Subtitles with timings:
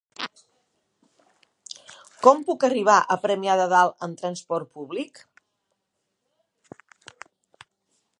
[2.27, 5.21] Com puc arribar a Premià de Dalt amb trasport públic?